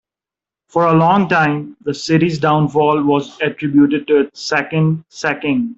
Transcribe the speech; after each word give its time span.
For 0.69 0.87
a 0.87 0.93
long 0.95 1.29
time, 1.29 1.77
the 1.83 1.93
city's 1.93 2.39
downfall 2.39 3.03
was 3.03 3.39
attributed 3.39 4.07
to 4.07 4.21
its 4.21 4.41
second 4.41 5.03
sacking. 5.09 5.69